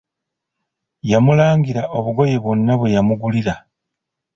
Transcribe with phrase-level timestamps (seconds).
[1.11, 3.53] Yamulangira obugoye bwonna bwe yamugulira.